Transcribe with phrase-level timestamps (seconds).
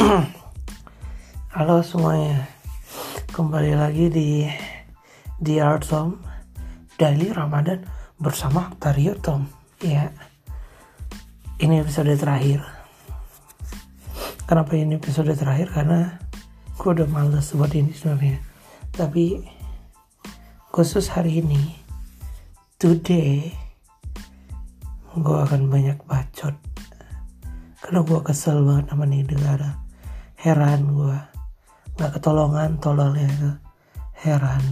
[1.56, 2.48] Halo semuanya,
[3.36, 4.48] kembali lagi di
[5.36, 6.16] di Art Tom
[6.96, 7.84] Daily Ramadan
[8.16, 9.44] bersama Tario Tom.
[9.84, 10.08] Ya,
[11.60, 12.64] ini episode terakhir.
[14.48, 15.68] Kenapa ini episode terakhir?
[15.68, 16.16] Karena
[16.80, 18.40] gue udah males buat ini sebenarnya.
[18.96, 19.44] Tapi
[20.72, 21.76] khusus hari ini,
[22.80, 23.52] today,
[25.12, 26.56] gue akan banyak bacot.
[27.84, 29.89] Karena gue kesel banget sama nih negara.
[30.40, 31.18] Heran gue
[32.00, 33.52] nggak ketolongan tololnya itu.
[34.24, 34.64] Heran.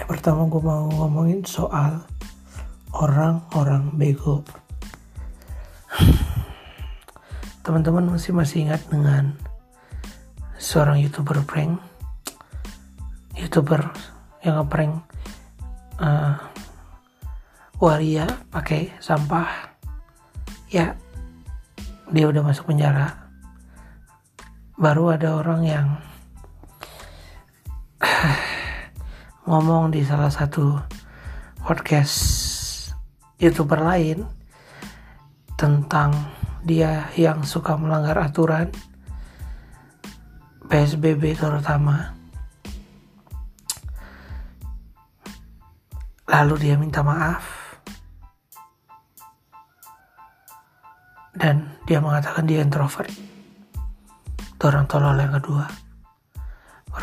[0.00, 2.00] Yang pertama gue mau ngomongin soal
[2.96, 4.40] orang-orang bego.
[7.68, 9.36] Teman-teman masih masih ingat dengan
[10.56, 11.76] seorang youtuber prank?
[13.36, 13.92] Youtuber
[14.40, 15.04] yang ngeprank
[16.00, 16.40] uh,
[17.76, 19.68] waria pakai sampah?
[20.72, 20.96] Ya
[22.10, 23.30] dia udah masuk penjara.
[24.74, 25.88] Baru ada orang yang
[29.48, 30.74] ngomong di salah satu
[31.62, 32.18] podcast
[33.38, 34.26] youtuber lain
[35.54, 36.10] tentang
[36.66, 38.74] dia yang suka melanggar aturan
[40.66, 42.18] PSBB terutama.
[46.30, 47.59] Lalu dia minta maaf
[51.40, 53.08] dan dia mengatakan dia introvert.
[54.36, 55.64] Itu orang tolol yang kedua.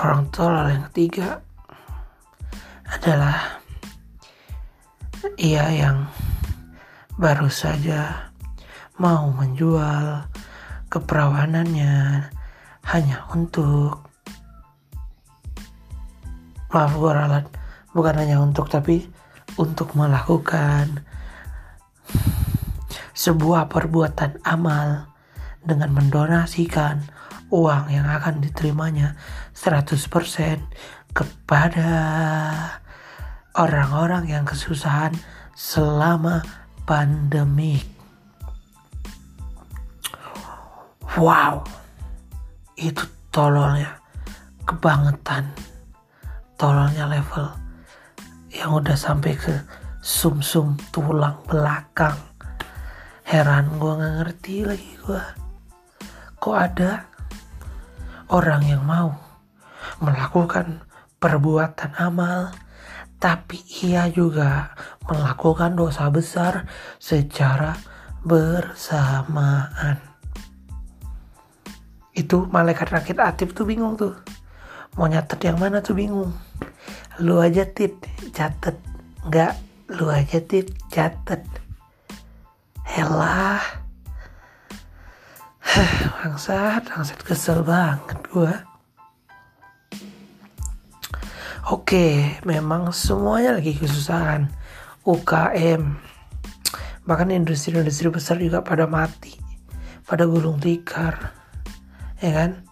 [0.00, 1.44] Orang tolol yang ketiga
[2.88, 3.60] adalah
[5.36, 6.08] ia yang
[7.20, 8.32] baru saja
[8.96, 10.26] mau menjual
[10.88, 12.26] keperawanannya
[12.88, 14.08] hanya untuk
[16.72, 17.44] maaf gue ralat
[17.92, 19.06] bukan hanya untuk tapi
[19.60, 21.04] untuk melakukan
[23.22, 25.06] sebuah perbuatan amal
[25.62, 27.06] dengan mendonasikan
[27.54, 29.14] uang yang akan diterimanya
[29.54, 29.94] 100%
[31.14, 31.92] kepada
[33.54, 35.14] orang-orang yang kesusahan
[35.54, 36.42] selama
[36.82, 37.86] pandemik.
[41.14, 41.62] Wow,
[42.74, 44.02] itu tololnya
[44.66, 45.46] kebangetan.
[46.58, 47.46] Tololnya level
[48.50, 49.54] yang udah sampai ke
[50.02, 52.31] sumsum -sum tulang belakang.
[53.32, 55.24] Heran gue gak ngerti lagi gue.
[56.36, 57.08] Kok ada
[58.28, 59.08] orang yang mau
[60.04, 60.84] melakukan
[61.16, 62.52] perbuatan amal,
[63.16, 63.56] tapi
[63.88, 64.76] ia juga
[65.08, 66.68] melakukan dosa besar
[67.00, 67.72] secara
[68.20, 69.96] bersamaan.
[72.12, 74.12] Itu malaikat rakit atip tuh bingung tuh.
[75.00, 76.36] Mau nyatet yang mana tuh bingung.
[77.24, 77.96] Lu aja tit
[78.36, 78.76] catet.
[79.24, 79.56] Enggak,
[79.88, 81.61] lu aja tit catet.
[82.92, 83.64] Helah
[86.20, 88.52] bangsat bangsat kesel banget gue
[91.72, 92.06] oke
[92.44, 94.52] memang semuanya lagi kesusahan.
[95.08, 95.82] UKM
[97.08, 99.40] bahkan industri-industri besar juga pada mati
[100.04, 101.32] pada gulung tikar.
[102.20, 102.68] Ya kan?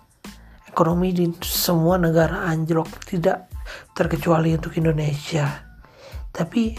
[0.68, 3.48] Ekonomi di semua negara anjlok tidak
[3.96, 5.48] terkecuali untuk Indonesia.
[6.28, 6.76] Tapi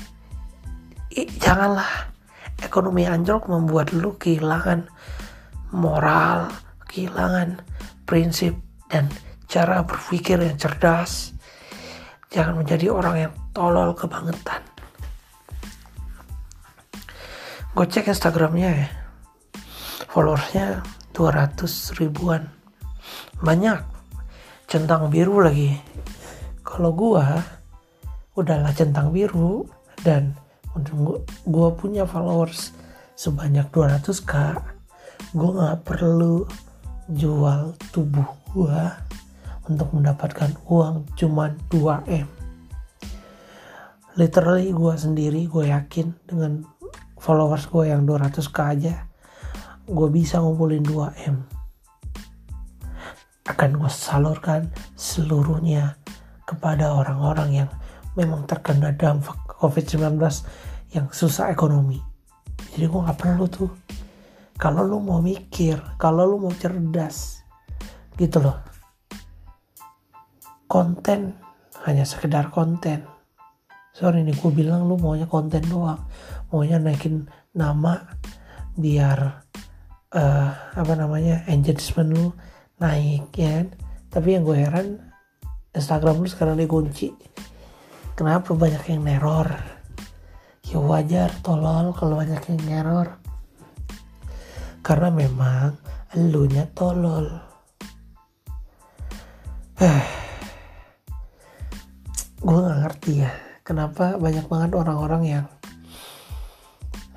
[1.42, 2.11] janganlah
[2.62, 4.88] ekonomi anjlok membuat lu kehilangan
[5.74, 6.50] moral,
[6.88, 7.62] kehilangan
[8.06, 8.56] prinsip
[8.88, 9.10] dan
[9.52, 11.36] cara berpikir yang cerdas.
[12.32, 14.64] Jangan menjadi orang yang tolol kebangetan.
[17.72, 18.90] Gue cek Instagramnya ya.
[20.12, 20.84] Followersnya
[21.16, 22.48] 200 ribuan.
[23.40, 23.80] Banyak.
[24.68, 25.76] Centang biru lagi.
[26.64, 27.26] Kalau gue
[28.36, 29.68] udahlah centang biru
[30.04, 30.36] dan
[31.48, 32.72] gue punya followers
[33.20, 34.34] sebanyak 200k
[35.36, 36.48] gue gak perlu
[37.12, 38.82] jual tubuh gue
[39.68, 42.28] untuk mendapatkan uang cuma 2M
[44.16, 46.64] literally gue sendiri gue yakin dengan
[47.20, 48.96] followers gue yang 200k aja
[49.88, 51.36] gue bisa ngumpulin 2M
[53.52, 56.00] akan gue salurkan seluruhnya
[56.48, 57.70] kepada orang-orang yang
[58.18, 60.20] memang terkena dampak COVID-19
[60.92, 62.00] yang susah ekonomi.
[62.76, 63.72] Jadi gue gak perlu tuh.
[64.62, 67.42] Kalau lu mau mikir kalau lu mau cerdas
[68.16, 68.58] gitu loh.
[70.70, 71.34] Konten
[71.84, 73.04] hanya sekedar konten.
[73.92, 76.00] Sorry nih gue bilang lu maunya konten doang.
[76.54, 77.26] Maunya naikin
[77.58, 78.06] nama
[78.78, 79.44] biar
[80.16, 82.28] uh, apa namanya engagement lu
[82.80, 83.68] naik ya kan?
[84.12, 85.00] tapi yang gue heran
[85.72, 87.16] Instagram lu sekarang dikunci
[88.22, 89.50] kenapa banyak yang neror?
[90.70, 93.18] Ya wajar tolol kalau banyak yang neror.
[94.86, 95.74] Karena memang
[96.14, 97.26] elunya tolol.
[99.82, 100.06] Eh
[102.46, 103.34] gue nggak ngerti ya
[103.66, 105.46] kenapa banyak banget orang-orang yang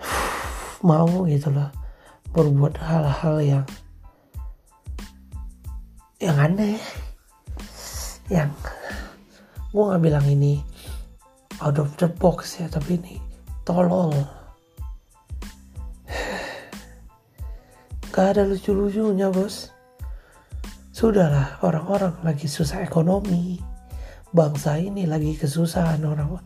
[0.88, 1.68] mau gitu loh
[2.32, 3.64] berbuat hal-hal yang
[6.16, 6.80] yang aneh.
[8.32, 8.56] Yang
[9.68, 10.72] gue nggak bilang ini
[11.64, 13.16] out of the box ya tapi ini
[13.64, 14.12] tolol.
[18.12, 19.72] Gak ada lucu-lucunya bos.
[20.93, 23.58] Sudahlah orang-orang lagi susah ekonomi.
[24.31, 26.37] Bangsa ini lagi kesusahan orang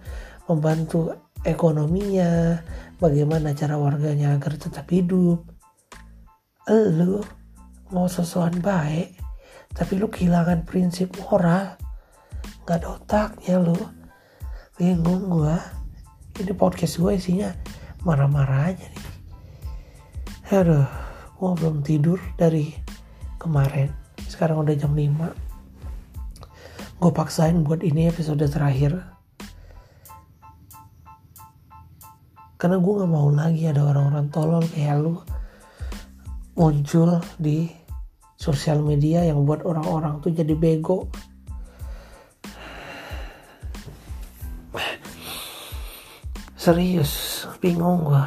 [0.46, 1.12] membantu
[1.42, 2.62] ekonominya
[3.02, 5.42] bagaimana cara warganya agar tetap hidup.
[6.70, 7.20] Lu
[7.90, 9.18] mau sesuatu baik
[9.74, 11.74] tapi lu kehilangan prinsip moral.
[12.64, 13.97] Gak ada otaknya lu
[14.78, 15.58] bingung gua
[16.38, 17.50] ini podcast gue isinya
[18.06, 19.06] marah-marah aja nih.
[20.54, 20.86] Aduh
[21.34, 22.70] gua belum tidur dari
[23.42, 23.90] kemarin.
[24.30, 25.48] Sekarang udah jam 5
[26.98, 29.02] gue paksain buat ini episode terakhir.
[32.58, 35.18] Karena gue gak mau lagi ada orang-orang tolol kayak lu
[36.58, 37.70] muncul di
[38.38, 41.10] sosial media yang buat orang-orang tuh jadi bego
[46.68, 48.24] serius bingung gue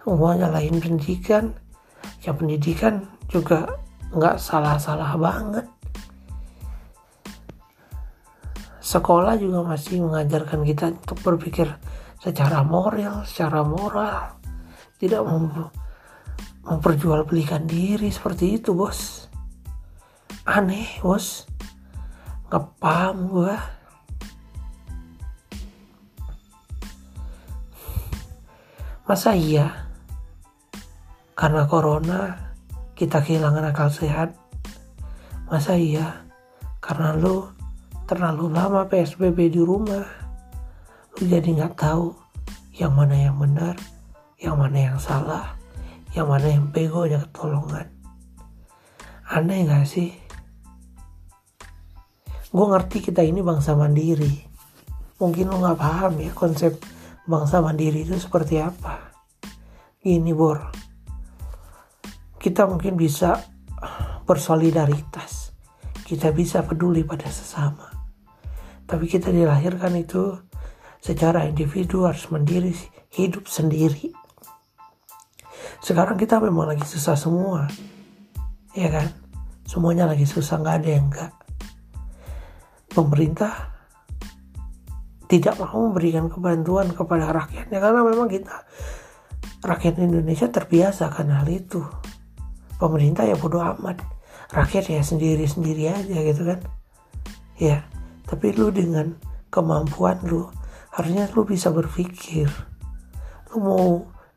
[0.00, 1.52] semuanya lain pendidikan.
[2.24, 3.68] Ya pendidikan juga
[4.08, 5.68] nggak salah-salah banget.
[8.80, 11.68] Sekolah juga masih mengajarkan kita untuk berpikir
[12.16, 14.40] secara moral, secara moral,
[14.96, 15.68] tidak mem
[16.64, 19.28] memperjualbelikan diri seperti itu bos.
[20.48, 21.44] Aneh bos,
[22.48, 23.28] nggak paham
[29.04, 29.90] Masa iya?
[31.36, 32.52] Karena corona
[32.96, 34.32] kita kehilangan akal sehat.
[35.48, 36.24] Masa iya?
[36.80, 37.54] Karena lu
[38.04, 40.04] terlalu lama PSBB di rumah
[41.16, 42.12] lu jadi nggak tahu
[42.76, 43.80] yang mana yang benar
[44.36, 45.56] yang mana yang salah
[46.12, 47.88] yang mana yang bego aja ketolongan
[49.32, 50.12] aneh gak sih
[52.52, 54.44] gue ngerti kita ini bangsa mandiri
[55.16, 56.76] mungkin lo nggak paham ya konsep
[57.24, 59.12] bangsa mandiri itu seperti apa?
[60.00, 60.60] Gini bor.
[62.36, 63.40] Kita mungkin bisa
[64.28, 65.56] bersolidaritas.
[66.04, 67.88] Kita bisa peduli pada sesama.
[68.84, 70.36] Tapi kita dilahirkan itu
[71.00, 72.76] secara individu harus mandiri
[73.16, 74.12] hidup sendiri.
[75.80, 77.64] Sekarang kita memang lagi susah semua.
[78.76, 79.08] Ya kan?
[79.64, 81.32] Semuanya lagi susah nggak ada yang enggak
[82.94, 83.73] pemerintah
[85.34, 87.78] tidak mau memberikan kebantuan kepada rakyatnya.
[87.82, 88.62] Karena memang kita
[89.66, 91.82] rakyat Indonesia terbiasa kan hal itu.
[92.78, 93.98] Pemerintah ya bodoh amat.
[94.54, 96.62] Rakyat ya sendiri-sendiri aja gitu kan.
[97.58, 97.82] Ya
[98.30, 99.18] tapi lu dengan
[99.50, 100.46] kemampuan lu
[100.94, 102.46] harusnya lu bisa berpikir.
[103.50, 103.84] Lu mau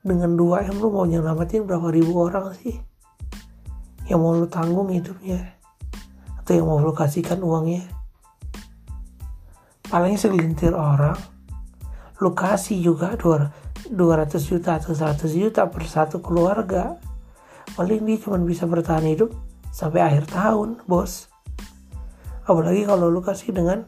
[0.02, 2.74] dengan dua m lu mau nyelamatin berapa ribu orang sih?
[4.10, 5.62] Yang mau lu tanggung hidupnya.
[6.42, 7.97] Atau yang mau lu kasihkan uangnya
[9.88, 11.18] paling segelintir orang.
[12.20, 13.94] Lu kasih juga 200
[14.42, 16.98] juta atau 100 juta per satu keluarga.
[17.76, 19.32] Paling dia cuma bisa bertahan hidup
[19.70, 21.30] sampai akhir tahun bos.
[22.48, 23.84] Apalagi kalau lu kasih dengan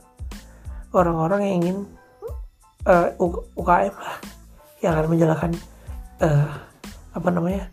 [0.91, 1.77] orang-orang yang ingin
[2.85, 4.17] uh, eh, UKM lah
[4.79, 5.51] yang akan menjalankan
[6.21, 6.47] uh,
[7.15, 7.71] apa namanya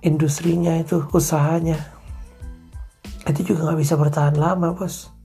[0.00, 1.76] industrinya itu usahanya.
[3.28, 5.17] Itu juga nggak bisa bertahan lama bos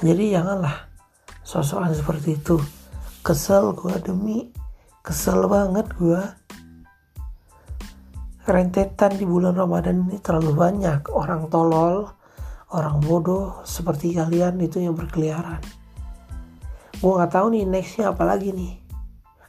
[0.00, 0.88] jadi janganlah
[1.44, 2.56] sosokan seperti itu.
[3.20, 4.48] Kesel gua demi
[5.04, 6.40] kesel banget gua.
[8.48, 11.12] Rentetan di bulan Ramadan ini terlalu banyak.
[11.12, 12.08] Orang tolol
[12.72, 15.60] orang bodoh seperti kalian itu yang berkeliaran.
[16.96, 18.80] Gue nggak tahu nih nextnya apalagi nih.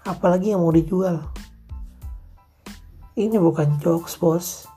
[0.03, 1.21] Apalagi yang mau dijual?
[3.15, 4.67] Ini bukan jokes bos.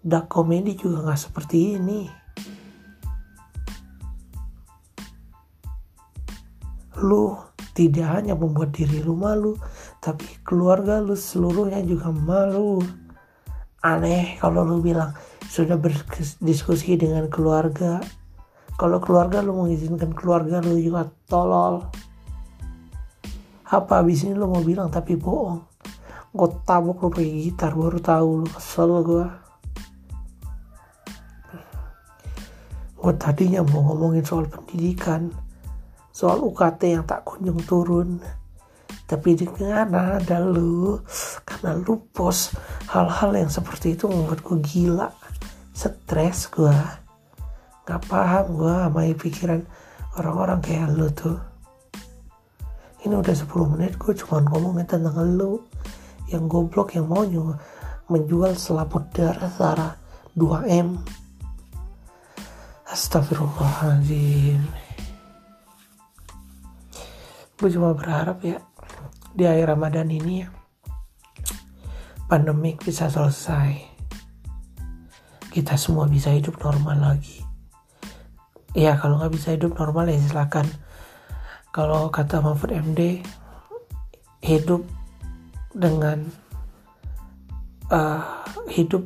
[0.00, 2.08] Dark comedy juga nggak seperti ini
[7.00, 7.36] lu
[7.72, 9.56] tidak hanya membuat diri lu malu
[9.98, 12.80] tapi keluarga lu seluruhnya juga malu.
[13.80, 15.16] Aneh kalau lu bilang
[15.48, 18.00] sudah berdiskusi dengan keluarga.
[18.76, 21.88] Kalau keluarga lu mengizinkan keluarga lu juga tolol.
[23.70, 25.64] Apa abis ini lu mau bilang tapi bohong?
[26.30, 29.26] Gue tabuk lu pakai gitar baru tahu lu kesel gue
[33.00, 35.32] gue tadinya mau ngomongin soal pendidikan
[36.20, 38.20] soal UKT yang tak kunjung turun.
[39.08, 41.00] Tapi dengan ada lu
[41.48, 42.60] karena lu post
[42.92, 45.08] hal-hal yang seperti itu membuat gue gila.
[45.72, 46.76] Stres gue
[47.88, 49.64] nggak paham gue sama pikiran
[50.20, 51.40] orang-orang kayak lu tuh.
[53.00, 55.64] Ini udah 10 menit gue cuma ngomongin tentang lu.
[56.28, 57.56] Yang goblok yang mau juga
[58.12, 59.88] menjual selaput darah Zara
[60.36, 61.00] 2M
[62.86, 64.89] Astagfirullahaladzim
[67.60, 68.56] gue cuma berharap ya
[69.36, 70.48] di akhir Ramadan ini ya
[72.24, 73.90] pandemik bisa selesai.
[75.50, 77.42] Kita semua bisa hidup normal lagi.
[78.72, 80.64] Ya kalau nggak bisa hidup normal ya silakan.
[81.74, 83.20] Kalau kata Mahfud MD
[84.46, 84.86] hidup
[85.74, 86.30] dengan
[87.90, 89.04] uh, hidup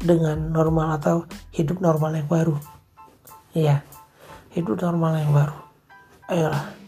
[0.00, 2.56] dengan normal atau hidup normal yang baru.
[3.52, 3.84] Iya
[4.54, 5.58] hidup normal yang baru.
[6.30, 6.83] Ayolah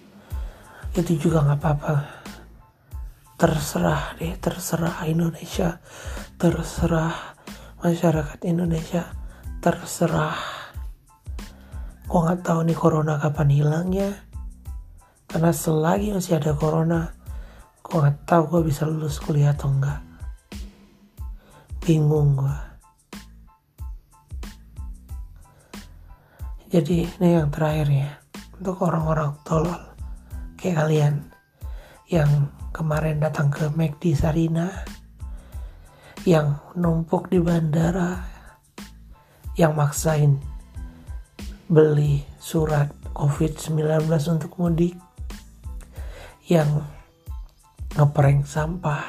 [0.97, 1.95] itu juga nggak apa-apa.
[3.37, 5.77] Terserah deh terserah Indonesia.
[6.41, 7.37] Terserah
[7.85, 9.05] masyarakat Indonesia.
[9.61, 10.41] Terserah.
[12.09, 14.09] Gua nggak tahu nih corona kapan hilangnya.
[15.29, 17.13] Karena selagi masih ada corona
[17.85, 20.01] gua nggak tahu gua bisa lulus kuliah atau enggak
[21.85, 22.57] bingung gua.
[26.73, 28.11] Jadi ini yang terakhir ya.
[28.57, 29.96] Untuk orang-orang tolol
[30.67, 31.15] kayak kalian
[32.11, 34.83] yang kemarin datang ke McD Sarina
[36.27, 38.27] yang numpuk di bandara
[39.55, 40.43] yang maksain
[41.71, 44.99] beli surat COVID-19 untuk mudik
[46.51, 46.83] yang
[47.95, 49.07] ngeprank sampah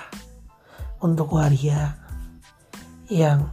[1.02, 1.98] untuk waria
[3.10, 3.50] yang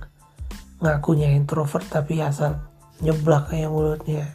[0.85, 2.61] ngakunya introvert tapi asal
[3.01, 4.29] nyeblak kayak mulutnya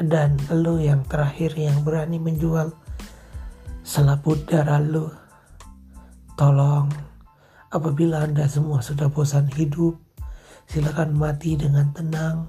[0.00, 2.72] dan lu yang terakhir yang berani menjual
[3.84, 5.12] selaput darah lu.
[6.40, 6.88] Tolong,
[7.68, 10.00] apabila Anda semua sudah bosan hidup,
[10.64, 12.48] silakan mati dengan tenang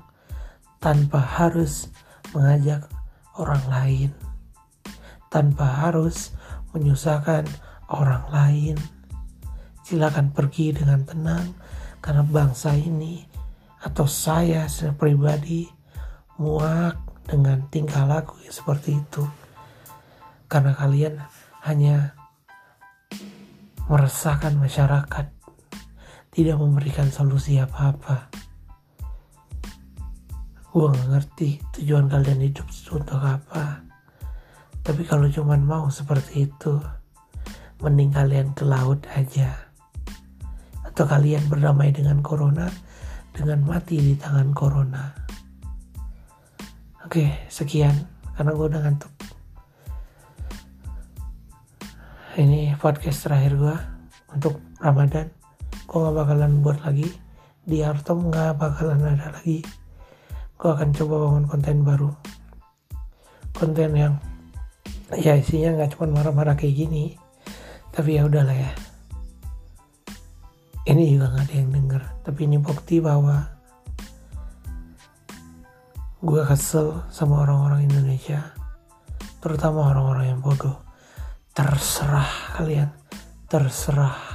[0.79, 1.91] tanpa harus
[2.31, 2.87] mengajak
[3.35, 4.09] orang lain.
[5.27, 6.31] Tanpa harus
[6.71, 7.43] menyusahkan
[7.91, 8.75] orang lain.
[9.83, 11.51] Silakan pergi dengan tenang
[11.99, 13.27] karena bangsa ini
[13.83, 15.67] atau saya secara pribadi
[16.39, 19.23] muak dengan tingkah laku seperti itu
[20.51, 21.15] karena kalian
[21.63, 22.11] hanya
[23.87, 25.31] meresahkan masyarakat,
[26.31, 28.31] tidak memberikan solusi apa-apa.
[30.71, 31.49] Gue gak ngerti
[31.79, 33.83] tujuan kalian hidup untuk apa.
[34.79, 36.79] Tapi kalau cuma mau seperti itu,
[37.83, 39.55] mending kalian ke laut aja.
[40.87, 42.71] Atau kalian berdamai dengan corona
[43.31, 45.20] dengan mati di tangan corona.
[47.11, 48.07] Oke, sekian.
[48.39, 49.11] Karena gue udah ngantuk.
[52.39, 53.75] Ini podcast terakhir gue
[54.31, 55.27] untuk Ramadan.
[55.91, 57.11] Gue gak bakalan buat lagi.
[57.67, 59.59] Di Artom gak bakalan ada lagi.
[60.55, 62.15] Gue akan coba bangun konten baru.
[63.59, 64.15] Konten yang
[65.11, 67.19] ya isinya nggak cuma marah-marah kayak gini.
[67.91, 68.71] Tapi ya udahlah ya.
[70.87, 72.03] Ini juga nggak ada yang denger.
[72.23, 73.51] Tapi ini bukti bahwa
[76.21, 78.53] gue kesel sama orang-orang Indonesia
[79.41, 80.85] terutama orang-orang yang bodoh.
[81.51, 82.93] Terserah kalian.
[83.49, 84.30] Terserah